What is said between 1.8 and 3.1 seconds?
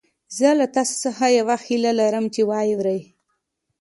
لرم چې يې واورئ.